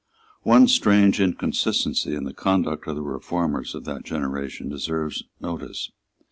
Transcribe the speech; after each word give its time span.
One 0.41 0.67
strange 0.67 1.21
inconsistency 1.21 2.15
in 2.15 2.23
the 2.23 2.33
conduct 2.33 2.87
of 2.87 2.95
the 2.95 3.03
reformers 3.03 3.75
of 3.75 3.85
that 3.85 4.03
generation 4.03 4.67
deserves 4.67 5.25
notice. 5.39 5.91